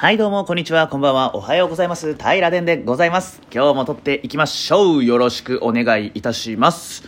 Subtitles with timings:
[0.00, 2.14] はい、どうも、こんにちは、こんばんは、おはようございます。
[2.14, 3.42] 平殿でございます。
[3.52, 5.04] 今日も撮っていきましょう。
[5.04, 7.06] よろしくお願いいたします。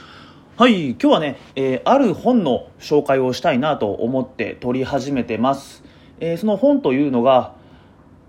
[0.59, 5.83] はい、今日はね、えーある本の紹介をしたいなと思って撮り始めてます。
[6.21, 7.55] えーその本というのが、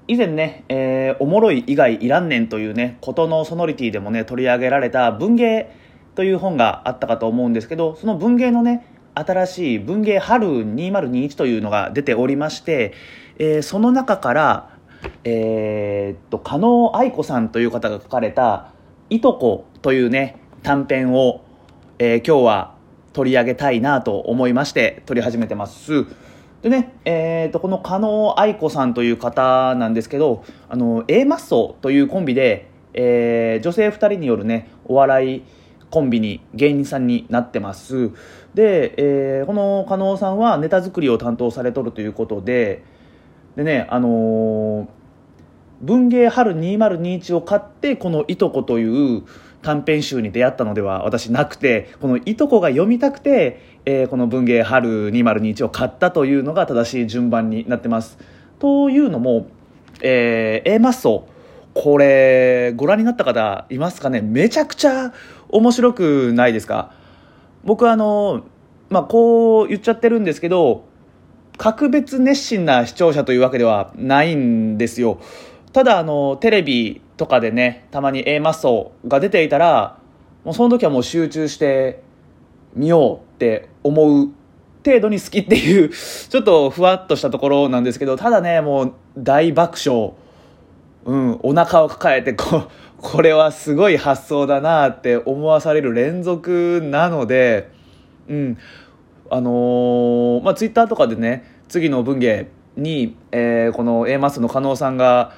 [0.07, 5.75] 以前ね、えーおもろい以外いらんねんというね、ことのソノリティでもね、取り上げられた文芸
[6.15, 12.93] という本があったかと思うんですけど、その文芸のね、新しい文芸春2021というのが出ておりまして、
[13.37, 14.77] えーその中から、
[15.23, 18.71] えーっと、加納愛子さんという方が書かれた、
[19.09, 21.43] いとこというね、短編を、
[21.99, 22.75] えー今日は
[23.13, 26.05] 取り上げたいなと思いまして、取り始めてます。
[26.63, 35.43] でね、えー、とこの加納愛子さんという方なんですけどあの A マッソというコンビで、えー女性2人によるねお笑い
[35.91, 38.11] コンビに芸人さんになってます
[38.53, 42.85] で、えーこの加納さんはネタ作りを担当されとるということで
[43.55, 44.87] でねあのー
[45.81, 49.23] 文芸春2021を買ってこの「いとこ」という
[49.61, 58.17] 短編集に出会ったのでは私なくてこの「いとこ」が読みたくて、えーこの文芸春2021を買ったというのが正しい順番になってます。
[58.59, 59.47] というのも、
[60.01, 61.27] えー A マッソ
[61.73, 64.21] これご覧になった方いますかね？
[64.21, 65.11] めちゃくちゃ
[65.49, 66.93] 面白くないですか？
[67.65, 68.43] 僕あの
[68.89, 70.85] まあこう言っちゃってるんですけど
[71.57, 75.19] 格別熱心な視聴者というわけではないんですよ。
[75.71, 79.97] ただあのテレビとかでねたまに A マッソが出ていたら
[80.43, 82.03] もうその時はもう集中して
[82.75, 84.29] 見ようって思う
[84.85, 90.13] 程度に好きっていう ちょっとふわっとしたところなんですけどただねもう大爆笑。
[91.05, 92.63] うん、お腹を抱えてこ
[93.03, 97.69] これはすごい発想だなって思わされる連続なので、
[98.29, 98.57] うん。
[99.35, 105.33] あのーまあ、ツイッターとかでね次の文芸に、えーこの A マスの加納さんが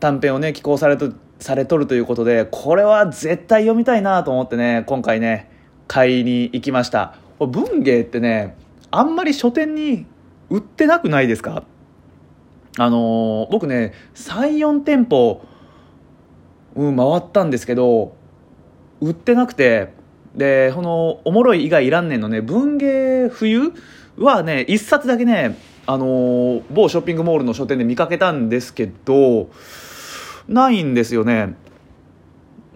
[0.00, 5.48] 短編をね寄稿されとされとるということでこれは絶対読みたいなと思ってね今回ね
[5.86, 7.14] 買いに行きました。
[7.38, 8.56] 文芸ってね
[8.90, 10.06] あんまり書店に
[10.48, 11.62] 売ってなくないですか？
[12.78, 15.40] あのー僕ね34店舗、
[16.74, 18.12] うん、回ったんですけど
[19.00, 19.92] 売ってなくて
[20.34, 23.72] でこのおもろい以外いらんねんのね文芸冬
[24.16, 29.50] はね一冊だけねあのー某ショッピングモールの書店で見かけたんですけど
[30.48, 31.54] ないんですよね。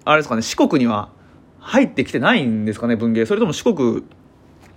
[0.04, 1.10] あれですかね四国には
[1.58, 3.26] 入ってきてないんですかね文芸。
[3.26, 4.02] それとも四国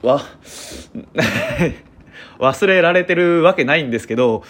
[0.01, 0.21] は
[2.39, 4.43] 忘れられてるわけないんですけど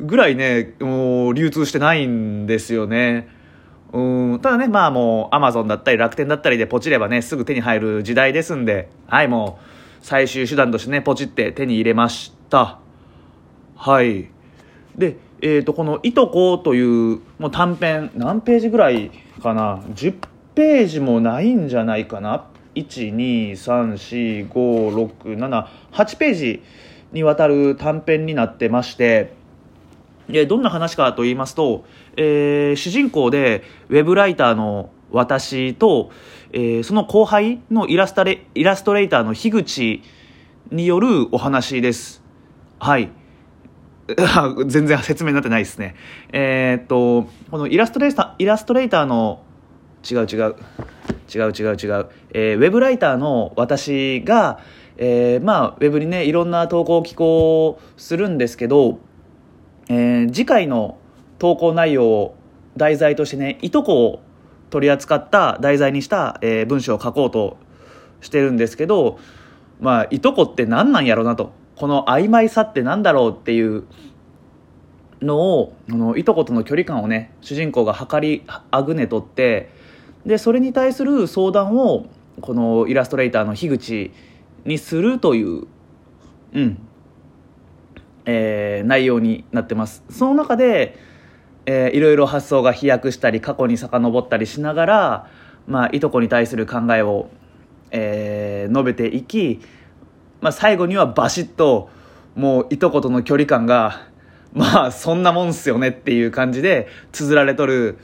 [0.00, 3.28] ぐらいねもう流通してないんですよね。
[3.92, 4.40] うん。
[4.40, 9.64] ただねまあもうアマゾンだったり楽天だったりでポチればねすぐ手に入る時代ですんではいもう
[10.02, 12.78] 最終手段としてねポチって手に入れました。
[13.76, 14.28] はい。
[14.96, 19.10] で、えー、とこの「いとこ」というもう短編何ページぐらい
[19.42, 20.14] かな？10
[20.54, 22.44] ページもないんじゃないかな
[22.74, 26.62] ？1234567 8ページ
[27.12, 29.32] にわたる短編になってまして
[30.28, 31.84] でどんな話かと言いますと、
[32.16, 36.10] えー主人公でウェブライターの私と、
[36.52, 40.02] えーその後輩のイラストレイラストレーターの樋口
[40.70, 42.22] によるお話です。
[42.78, 43.10] はい。
[44.66, 45.94] 全然説明になってないですね。
[46.32, 49.42] えーっとこのイラストレーターイラストレーターの
[50.10, 50.56] 違う違う。
[51.34, 54.58] 違う違う違う、えーウェブライターの私が、
[54.98, 58.98] えーまあ、ウェブにねいろんな投稿を寄稿するんですけど、
[59.88, 60.98] えー次回の
[61.38, 62.34] 投稿内容を
[62.76, 64.22] 題材としてねいとこを
[64.70, 67.56] 取り扱った題材にした、えー文章を書こうと
[68.20, 69.18] してるんですけど
[69.80, 71.52] まあいとこって何なんやろうなと。
[71.74, 73.84] この曖昧さって何だろうっていう
[75.20, 79.70] のをあのいとことの距離感をね主人公が測りあぐねとって
[80.26, 82.06] でそれに対する相談を
[82.40, 84.12] このイラストレーターの樋口
[84.64, 85.66] にするという、
[86.54, 86.78] うん。
[88.24, 90.04] えー内容になってます。
[90.10, 90.98] その中で、
[91.66, 95.30] えーいろいろ発想が飛躍したり過去に遡ったりしながら、
[95.66, 97.28] まあ、いとこに対する考えを、
[97.90, 99.60] えー述べていき、
[100.40, 101.90] まあ、最後にはバシッと
[102.34, 104.06] もういとことの距離感が
[104.52, 107.98] まあそんなもんっすよねっていう感じで綴られとる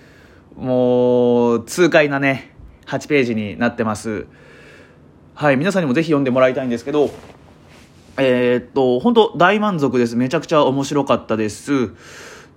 [0.57, 2.55] もう痛快なね
[2.87, 4.27] 8ページになってます。
[5.35, 7.11] はい皆さんにもぜひ読んでもらいたいんですけど
[8.19, 10.17] えーっと本当大満足です。
[10.17, 11.93] めちゃくちゃ面白かったです。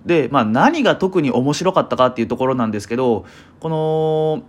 [0.04, 3.24] で、まあ、何が特に面白かったかっていうところなんですけど
[3.60, 4.42] この、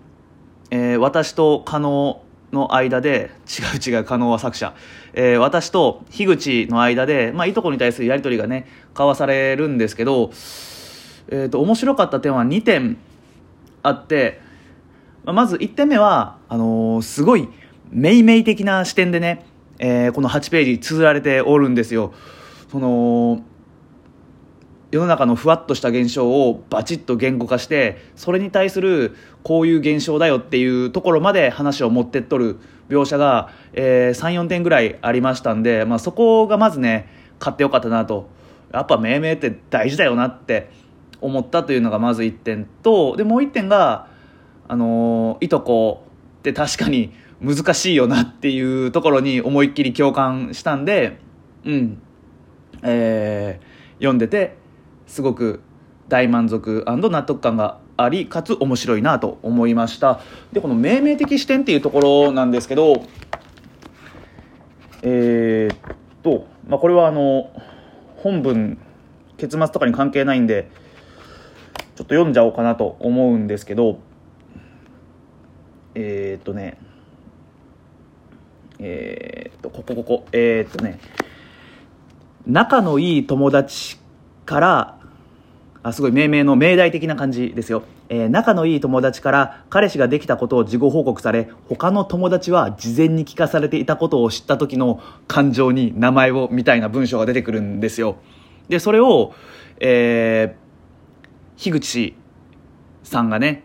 [0.72, 4.74] えー私と加納の間で違う違う加納は作者、
[5.14, 10.32] えー私と樋口の間で、まあ、いとこに対するやり取りがね交わされるんですけど
[11.30, 12.98] えー、と面白かった点は2点
[13.82, 14.42] あって
[15.26, 17.48] まず1点目はあのすごい
[17.90, 19.46] めいめい的な視点でね、
[19.86, 22.14] えーこの8ページ綴られておるんですよ。
[22.72, 23.42] その
[24.92, 32.60] 世の中のふわっとした現象をバチッと言語化してそれに対するこういう現象だよっていうところまで話を持ってっとる
[32.90, 37.10] 描写が、え34点ぐらいありましたんで、まあ、そこがまずね
[37.40, 38.30] 買ってよかったなと。
[38.72, 40.70] やっぱ命名って大事だよなって
[41.20, 44.08] 思ったというのがまず1点とでもう1点が
[44.68, 46.06] あのいとこ
[46.44, 51.20] って確かに難しいよなっていうところに思いっきり共感したんで
[51.64, 52.02] うん。
[52.84, 54.58] えー読んでて
[55.08, 55.62] すごく
[56.10, 60.20] 大満足納得感がありかつ面白いなと思いました。
[60.52, 63.06] でこの命名的視点っていうところなんですけど
[65.04, 65.78] えーっ
[66.22, 67.50] と、まあ、これはあの
[68.18, 68.78] 本文
[69.38, 70.70] 結末とかに関係ないんで
[71.96, 74.00] ちょっと読んじゃおうかなと思うんですけど
[75.96, 76.78] えーっとね
[78.80, 81.00] えーっとここここえーっとね
[82.46, 83.98] 仲のいい友達
[84.46, 85.00] から
[85.84, 98.18] あすごい命名の命題的な感じですよ、えー仲のいい友達から彼氏ができたことを事後報告され他の友達は事前に聞かされていたことを知った時の感情に名前をみたいな文章が出てくるんですよ。
[98.70, 99.34] でそれを、
[99.80, 100.64] えー
[101.56, 102.16] 樋口
[103.04, 103.64] さんがね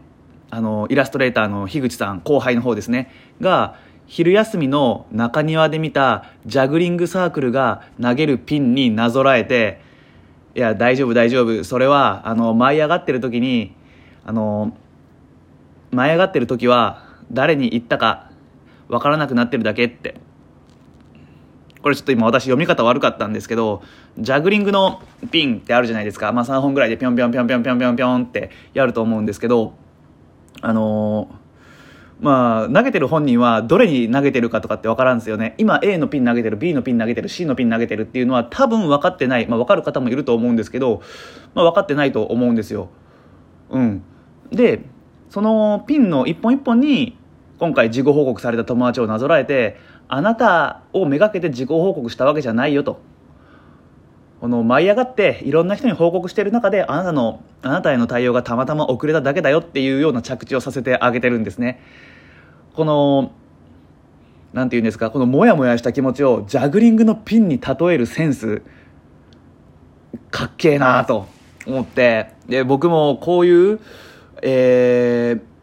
[0.51, 3.13] あのイラストレーターの樋口さん後輩の方ですね。
[3.41, 9.81] が昼休みの中庭で見たジャグリングサークルが投げるピンになぞらえて
[10.55, 11.65] いや大丈夫大丈夫。
[11.65, 13.75] それはあの舞い上がってる時に
[14.25, 14.77] あの
[15.91, 18.31] 舞い上がってる時は誰に言ったか
[18.89, 20.21] わからなくなってるだけって。
[21.83, 23.83] これちょっと今私読み方悪かったんですけど
[24.19, 25.01] ジャグリングの
[25.31, 29.75] ピンってあるじゃないですか、まあ、3本ぐらいでピョンピョンピョンピョンピョンピョンピョンってやると思うんですけど
[30.61, 31.31] あの
[32.21, 35.55] まあ投げてる本人はどれに投げてるかとかって分からんですよね。
[35.59, 41.03] 今 A のピン投げてる B のピン投げてる C のピン投げてるっていうのは多分分かってない、まあ、分かる方もいると思うんですけど、
[41.55, 42.89] まあ、分かってないと思うんですよ。
[43.71, 44.03] うん。
[44.51, 44.83] で
[45.31, 47.17] そのピンの一本一本に
[47.59, 49.77] 今回事後報告された友達をなぞらえて
[50.09, 53.01] あなたをめがけて事後報告したわけじゃないよと。
[54.41, 61.83] この舞い上がっていろんな人に報告している中であなたのあなたへの対応がたまたま遅れただけだよっていうような着地をさせてあげてるんですね。
[62.75, 63.33] この
[64.53, 68.63] なんて言うんですかこのモヤモヤした気持ちをジャグリングのピンに例えるセンス
[70.31, 71.27] かっけえなと
[71.67, 72.35] 思って。
[72.49, 73.81] で僕もこういう、
[74.43, 75.59] えー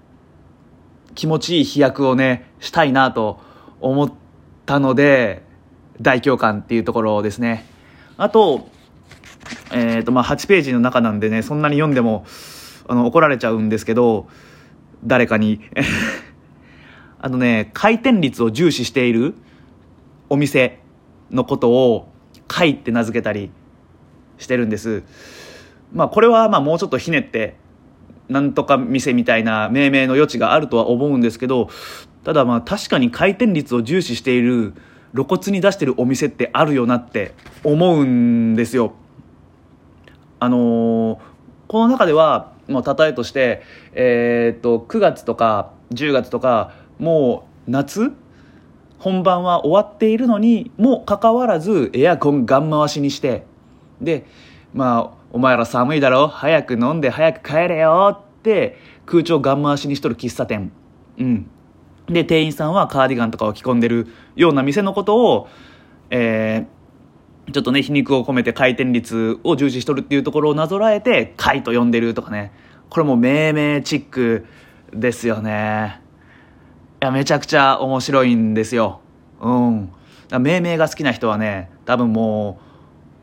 [1.16, 3.40] 気持ちいい飛躍をねしたいなと
[3.80, 4.14] 思っ
[4.66, 5.44] たので
[6.02, 7.66] 大共感っていうところですね。
[8.18, 8.68] あと,、
[9.72, 12.26] えーとまあ、8ページの中なんでねそんなに読んでも
[12.88, 14.28] あの怒られちゃうんですけど
[15.04, 15.62] 誰かに。
[17.18, 19.34] あのね回転率を重視している
[20.30, 20.80] お店
[21.32, 22.12] のことを
[22.48, 23.50] 「会」って名付けたり
[24.38, 25.02] してるんです。
[25.92, 27.56] まあこれはまあもうちょっとひねって
[28.30, 31.70] なんとか店みたいな命名の余地があるとは思うんですけど
[32.24, 34.74] ただまあ確かに回転率を重視している
[35.16, 37.34] 露骨に出してるお店ってあるよなって
[37.64, 38.94] 思うんですよ。
[40.40, 41.20] あのー
[41.68, 43.64] この中ではもう例えとして、
[43.94, 48.12] えーっと9月とか10月とかもう夏？
[49.00, 53.46] 本番は終わっているのにもかかわらずエアコンガン回しにして
[54.00, 54.26] で
[54.74, 56.28] まあお前ら寒いだろ？
[56.28, 60.72] 早く飲んで早く帰れよって空調ガン回しにしとる喫茶店。
[61.18, 61.50] うん。
[62.08, 65.48] で店員さんはカーディガンとかを着込んでるような店のことを
[66.10, 66.76] えー
[67.52, 72.52] ちょっとね皮肉を込めて回転率を重視しとるっていうところをなぞらえて「回」と呼んでるとかね。
[72.90, 74.46] これも命名チック
[74.94, 76.02] ですよね。
[77.02, 79.02] いやめちゃくちゃ面白いんですよ。
[79.42, 79.90] うん。
[80.40, 82.60] 命名が好きな人はね多分も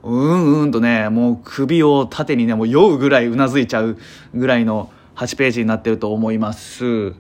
[0.03, 3.99] ううんうんとねもう首を縦にねもう酔うぐらいうなずいちゃう
[4.35, 7.15] ぐらいの8ページになってると思います。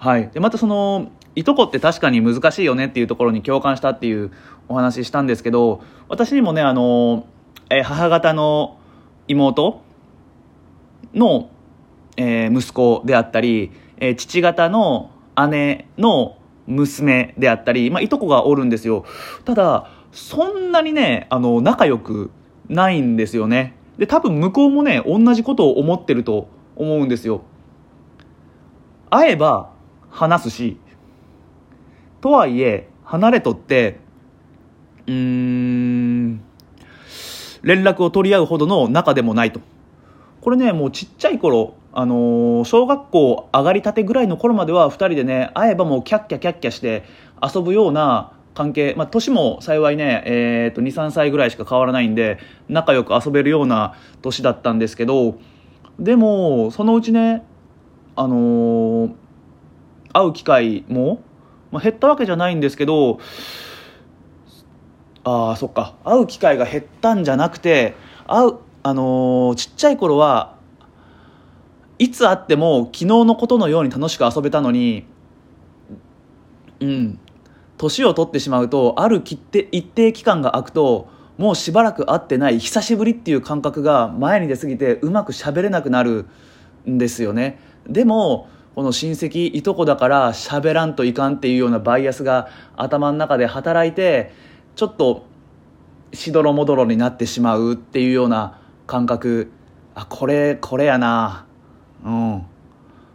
[0.00, 0.30] はい。
[0.30, 4.32] でまたそのいとこって確かに難しいよねっていうところに共感したっていう
[4.66, 7.26] お話したんですけど私にもねあの、
[7.68, 8.78] え母方の
[9.28, 9.82] 妹
[11.14, 11.50] の、
[12.16, 15.10] えー息子であったり、えー父方の
[15.50, 19.04] 姉の娘であったり、まあ、いとこがおるんですよ。
[19.44, 22.30] ただそんなにねあの仲良く
[22.70, 23.76] ないんですよね。
[23.98, 27.42] で多分向こうもね同じことを思ってると思うんですよ。
[29.10, 29.78] 会えば
[30.10, 30.78] 話すし。
[32.20, 33.98] とはいえ離れとって
[35.06, 36.42] うーん
[37.62, 39.60] 連絡を取り合うほどの仲でもないと。
[40.40, 47.04] これねもうちっちゃい頃あのー小学校上がりたてぐらいの頃までは2人でね会えばもうキャッキャキャッキャして
[47.42, 52.38] 遊ぶような関係、まあ、年も幸いね、えー、と23歳ぐらいしか変わらないんで
[52.68, 55.38] 仲良く遊べるような年だったんですけど
[55.98, 57.44] でもそのうちね
[58.16, 59.12] あのー
[60.12, 61.22] 会う機会も、
[61.70, 63.20] まあ、減ったわけじゃないんですけど
[65.22, 65.94] ああそっか。
[66.04, 67.94] 会う機会が減ったんじゃなくて
[68.26, 70.56] 会うあのーちっちゃい頃は
[71.98, 75.06] いつ会っても昨日のことのように楽しく遊べたのに
[76.80, 77.18] うん。
[77.76, 86.26] 年を取ってしまうとある一定一定期間が空くともうしばらく会ってない久しぶりっていう感覚が前に出過ぎてうまく喋れなくなる
[86.86, 87.58] んですよね。
[87.88, 94.32] でもこの親戚いとこだから喋らんといかんっていうようなバイアスが頭の中で働いて
[94.76, 95.26] ちょっと
[96.12, 99.52] しどろもどろになってしまうっていうような感覚。
[99.94, 101.46] あこれこれやな。
[102.04, 102.46] うん。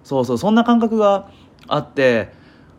[0.03, 0.37] そうそう。
[0.37, 1.29] そんな感覚が
[1.67, 2.31] あって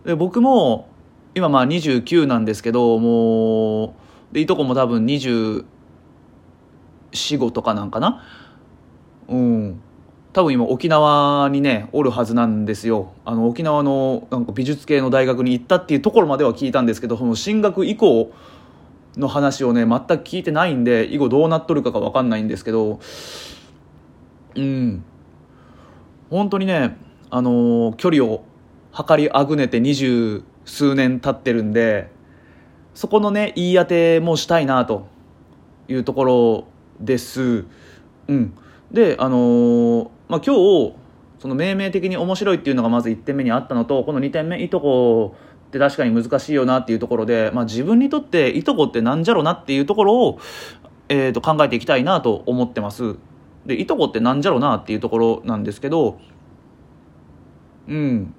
[0.05, 0.89] で僕も
[1.35, 3.97] 今まあ29なんですけども
[4.31, 5.65] うでいとこも多分245
[7.51, 8.23] とかなんかな。
[9.29, 9.81] うん。
[10.37, 13.15] 多分今沖縄にねおるはずなんですよ。
[13.25, 18.31] あの沖縄のなんか美術系の大学に行ったっていうところまでは聞いたんですけどその進学以降
[19.17, 23.01] の話をね全く聞いてないんで以後どうなっとるかが分かんないんですけど
[24.57, 25.03] うん。
[26.29, 26.99] 本当にね
[27.31, 28.45] あの距離を
[28.93, 32.11] 測りあぐねて二十数年経ってるんで
[32.93, 35.07] そこのね言い当てもしたいなと
[35.89, 36.65] いうところ
[37.01, 37.65] です。
[38.29, 38.53] うん。
[38.93, 40.95] であのまあ今日
[41.39, 50.39] その命名的に面白いっていうのがまず1点目にあったのとこの2点目いとこって確かに難しいよなっていうところで、まあ、自分にとっていとこってなんじゃろなっていうところを、
[51.09, 53.17] えー、と考えていきたいなと思ってます。
[53.67, 56.21] でいとこってなんじゃろなっていうところなんですけど
[57.89, 57.97] うん。
[57.97, 58.33] うん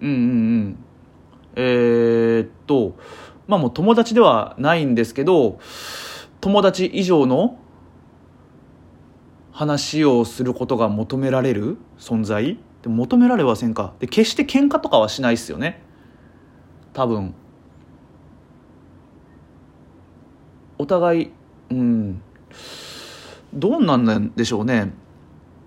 [0.00, 0.84] うんうん。
[1.54, 2.96] えー、っと
[3.46, 5.60] まあもう友達ではないんですけど
[6.40, 7.59] 友達以上の
[9.60, 12.58] 話をすることが求められる存在？
[12.80, 13.92] で求められはせんか？
[13.98, 15.82] で決して喧嘩とかはしないっすよね。
[16.94, 17.34] 多分。
[20.78, 21.30] お互い
[21.68, 22.22] うん。
[23.52, 24.94] どうなんなんでしょうね。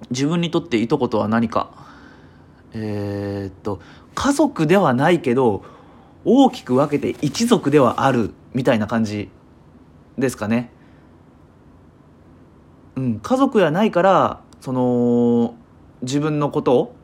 [0.10, 1.70] 自分にとっていとことは何か。
[2.74, 3.80] えーっと
[4.16, 5.64] 家族ではないけど
[6.26, 9.30] 大きく分けて一族ではあるみたいな感じ
[10.18, 10.72] ですかね。
[12.96, 15.56] うん、家族やないからその
[16.02, 16.96] 自分のこと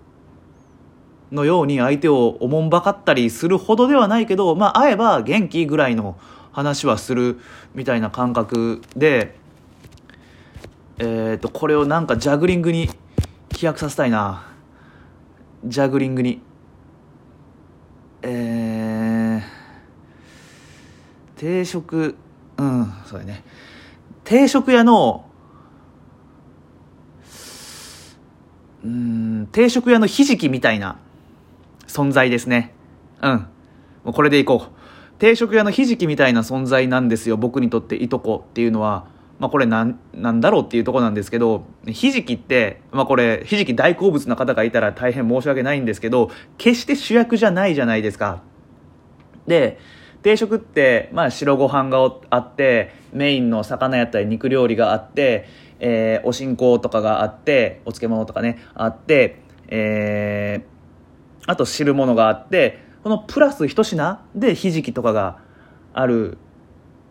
[1.32, 6.18] のように相手をおもんばかったりするほどではないけど、まあ、会えば元気ぐらいの
[6.52, 7.40] 話はする
[7.76, 9.36] みたいな感覚で、
[10.98, 12.90] えー、とこれをなんかジャグリングに
[13.56, 14.46] 飛躍させたいな。
[15.66, 16.42] ジャグリングに。
[18.22, 22.16] えー、定食
[22.58, 23.44] うんそうだね。
[24.24, 25.29] 定食屋の
[28.84, 30.98] うん定食屋のひじきみたいな
[31.88, 32.74] 存在ですね。
[33.22, 33.48] うん。
[34.04, 35.20] もうこれでいこう。
[35.20, 37.36] 定食屋のひじきみたいな存在なんですよ。
[37.36, 39.08] 僕にとっていとこっていうのは。
[39.40, 41.66] まあこれなんなんだろうっていうとこなんですけど。
[41.88, 46.32] ひじきってまあこれひじき大好物な方がいたら大変申し訳ないんですけど。
[46.58, 48.44] 決して主役じゃないじゃないですか。
[49.48, 49.80] で
[50.22, 55.48] 定食って、まあ、白ご飯があってメインの魚やったり肉料理があって、
[55.80, 60.80] えーお新香とかがあってお漬物とかねあって、えー
[61.48, 65.40] あと汁物があってこのプラス一品でひじきとかが
[65.94, 66.38] ある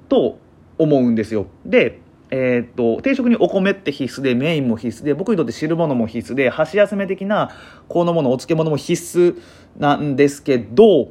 [0.09, 0.39] と
[0.77, 1.47] 思うんですよ。
[1.65, 7.51] でえーっと定食にお米って必須でメインも必須で僕にとって汁物も必須で箸休め的な
[7.89, 9.41] このものお漬物も必須
[9.79, 11.09] なんですけど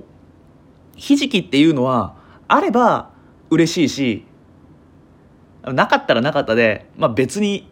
[0.96, 2.16] ひじきっていうのは
[2.48, 3.12] あれば
[3.50, 4.27] 嬉しいし
[5.74, 7.70] なかったらなかったで、まあ、別に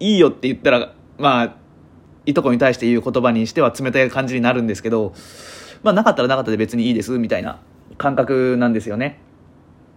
[0.00, 1.56] いいよって言ったらまあ
[2.26, 5.14] いとこに対して言う言葉にしては冷たい感じになるんですけど、
[5.82, 7.60] まあ、なかったらなかったで別にいいですみたいな
[7.98, 9.20] 感覚なんですよね。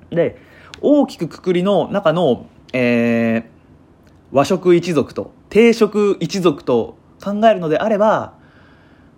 [0.10, 0.38] で
[0.81, 3.60] 大きくくくりの中の、えー
[4.31, 8.34] 和食一族と定食一族と考えるのであれば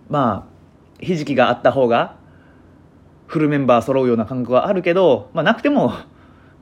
[0.08, 0.48] ま
[1.00, 2.16] あひじきがあった方が
[3.26, 5.94] フルメンバー揃うような感覚はあるけど、まあ、なくても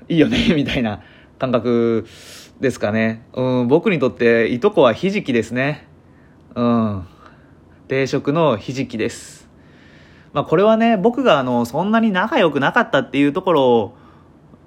[0.08, 1.02] いいよねみたいな
[1.40, 2.06] 感覚
[2.60, 5.88] ですかね、うん、僕にとっていとこはひじきですね。
[6.54, 7.06] うん。
[7.88, 9.48] 定食のひじきです。
[10.34, 13.92] まあこれはね僕があのそんなに仲良くなかったっていうところ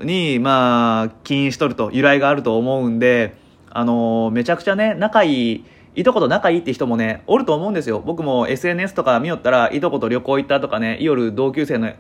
[0.03, 3.35] にまあ起因しとると由来があると思うんで
[3.69, 5.65] あのめちゃくちゃね仲いい
[5.95, 8.01] いとこと仲いいって人もねおると思うんですよ。
[8.03, 11.93] 僕も SNS とか見よったらいとこと旅行行ったとかね夜同級生の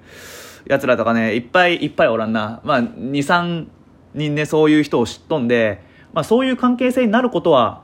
[0.65, 2.59] やつらとかねいっぱいいっぱいおらんな。
[2.63, 3.67] まあ23
[4.13, 5.81] 人ねそういう人を知っとんで、
[6.13, 7.83] まあ、そういう関係性になることは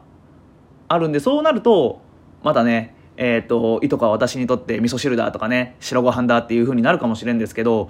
[0.87, 2.01] あるんでそうなると
[2.43, 7.89] またねえっ、ー、といとこは私にとって味噌汁だとかね白ご飯だっていう風になるかもしれんですけど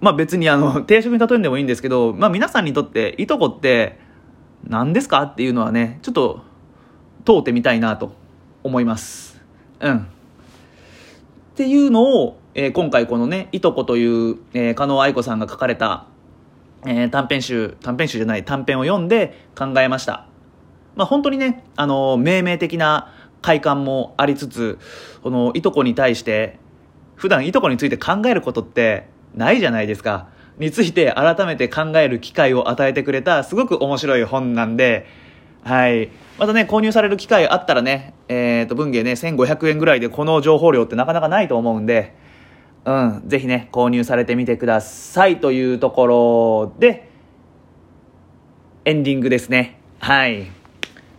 [0.00, 3.98] まあ別にあの定食に例えんでもいいんですけど、まあ、皆さんにとっていとこって
[4.64, 6.42] 何ですかっていうのはねちょっと
[7.24, 8.12] 問うてみたいなと
[8.62, 9.40] 思います。
[9.80, 9.98] うん。
[9.98, 10.04] っ
[11.54, 16.06] ていうのを、えー、今回このね「いとこ」という、えー、加納愛子さんが書かれた、
[16.84, 20.26] えー、短編集短編集じゃない短編を読んで考えました
[20.96, 24.78] まあ本当にねあの命名的な快感もありつつ
[25.22, 26.58] このいとこに対して
[27.16, 35.06] 普段いとこについて考えることってないじゃないですかについて改めて考える機会を与えてくれたすごく面白い本なんで、
[35.64, 36.10] はい。
[36.38, 42.14] またね、購入される機会あったらね、えっ、ー、と、文芸ね、1500円ぐらいでこの情報量ってなかなかないと思うんで、
[42.84, 47.08] うん、ぜひね、購入されてみてくださいというところで、
[48.84, 49.78] エンディングですね。
[50.00, 50.46] はい。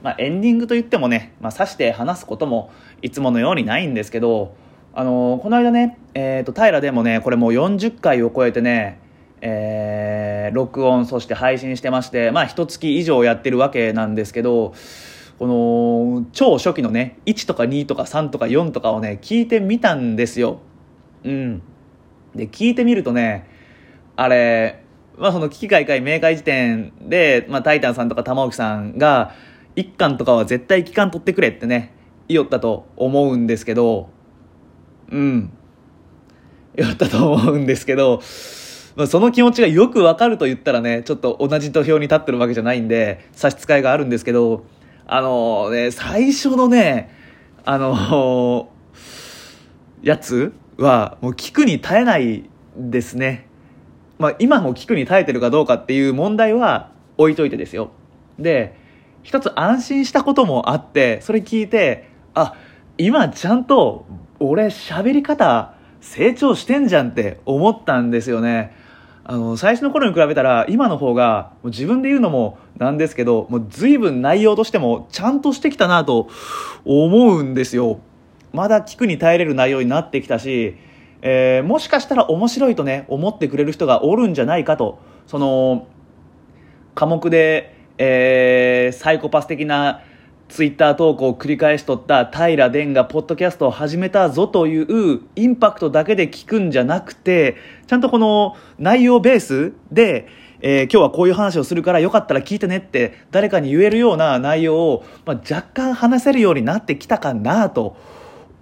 [0.01, 4.55] まあ、エンディングといってもね、まあ、刺して話すこともいつものようにないんですけど、
[4.93, 9.00] あのー、この間ね、えっ、ー、と、平でもね、これもう40回を超えてね、
[9.46, 14.74] えー、録音そして配信してましてまあ一月以上やってるわけなんですけど
[15.38, 20.62] この超初期のね1とか2とか3とか4とかをね聞いてみたんですよ
[21.24, 21.62] うん。
[22.36, 23.48] で聞いてみるとね
[24.15, 24.84] あれ
[25.18, 29.36] まあその危機開会明快時点で、まあ、タイタンさんとか玉置さんが
[29.75, 31.94] 1巻とかは絶対期間取ってくれってね
[32.27, 34.10] 言おったと思うんですけど
[35.12, 35.51] うん。
[36.75, 38.22] 言ったと思うんですけど
[38.96, 44.65] まあ、その気持ちがよくわかると言ったらね、ちょっと同じ土俵に立ってるわけじゃないんで、差し支えがあるんですけど、
[45.08, 47.10] あのね、最初のね、
[47.65, 48.69] あの
[50.04, 53.47] やつは、もう聞くに耐えないですね。
[54.19, 57.91] まあ、今も聞くに耐えてるかどうかっていう問題は置いといてですよ。
[58.39, 58.75] で、
[59.23, 62.55] 一つ安心したこともあって、それ聞いて、あ、
[62.97, 64.05] 今ちゃんと
[64.39, 68.75] 俺喋り方成長してんじゃんって思ったんですよね。
[69.25, 76.27] あの、最初の頃に比べたら、今の方が、もう自分で言うのもなんですけど、もう随分内容としてもちゃんとしてきたなと
[76.83, 77.99] 思うんですよ。
[78.54, 80.78] まだ聞くに耐えれる内容になってきたし、
[81.24, 85.88] えー、もしかしたら面白いとね、思ってくれる人がおるんじゃないかと、その、
[86.94, 90.02] 科目で、えー、サイコパス的な
[90.50, 97.56] ツイッター投稿を繰り返しとった平殿がポッドキャストを始めたぞというインパクトだけで聞くんじゃなくて、
[97.88, 100.28] ちゃんとこの内容ベースで、
[100.66, 107.98] えー、今日はこういう話をするからよかったら聞いてねって誰かに言えるような内容を、まあ、若干話せるようになってきたかなと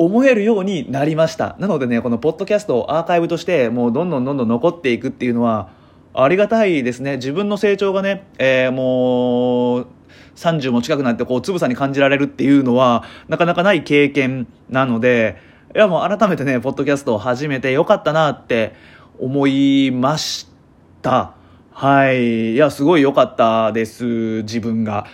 [0.06, 1.56] 思えるようになりました。
[1.60, 5.70] なのでね、このポッドキャストをアーカイブとしてもうどんどんどんどん残っていくっていうのは
[6.14, 7.18] ありがたいですね。
[7.18, 9.88] 自分の成長がね、えー、もう、
[10.36, 15.38] 30も近くなってこうつぶさに感じられるっていうのはなかなかない経験なので
[15.76, 18.74] いやもう改めてねポッドキャストを始めてよかったなって
[19.20, 20.48] 思いまし
[21.02, 21.36] た
[21.72, 25.06] はいいやすごい良かったです自分が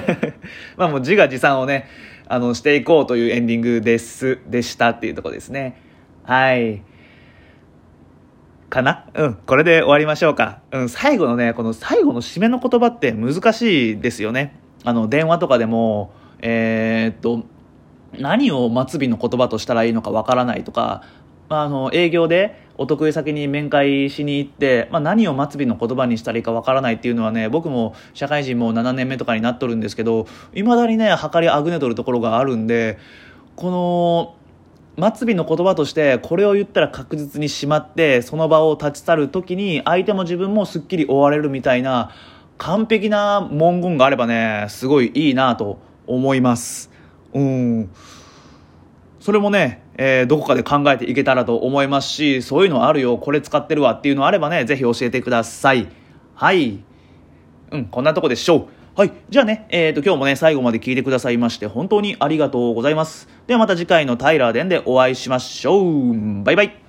[0.76, 1.88] まあもう自画自賛をね
[2.28, 5.80] あのしていこうというエンディングですでしたっていうとこですね。
[6.24, 6.82] はい。
[8.68, 9.06] かな？
[9.14, 10.60] うん、これで終わりましょうか。
[10.72, 14.58] うん、最後のね、この最後の締めの言葉って難しいですよね。
[14.82, 17.44] あの、電話とかでも、えー、っと、
[18.18, 21.02] 何を末尾の言葉としたらいいのかわからないとか、
[21.48, 32.98] あの、営業でお得意先に面会しに行って、まあ、何を末尾の言葉にしたらいいかわからないっていうのはね、僕も社会人も7年目とかになっとるんですけど、未だにね、計りあぐねとるところがあるんで、
[33.54, 34.36] この、
[34.98, 42.12] 末尾の言葉としてこれを言ったら確実にしまってその場を立ち去る時に相手も自分もすっきり終われるみたいな
[42.56, 46.90] 完璧な文言があればねすごいいいなと思います。
[47.34, 47.90] うん。
[49.26, 55.88] それもね、えー、どこかで考えていけたらと思いますしそういうのあるよこれ使ってるわっていうのあればねぜひ教えてください
[56.36, 56.84] はい
[57.72, 59.12] うんこんなとこでしょうはい。
[59.28, 63.28] じゃあね、えっ、ー、と、今日もね、最後まで聞いてくださいまして、本当にありがとうございます。
[63.46, 66.42] ではまた次回のタイラーデンでお会いしましょう。
[66.42, 66.85] バイバイ。